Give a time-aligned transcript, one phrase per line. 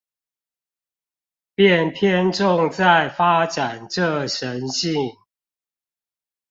[1.53, 4.95] 便偏重在發展這神性